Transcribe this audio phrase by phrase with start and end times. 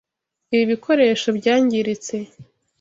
[0.53, 2.15] Ibi bikoresho byangiritse.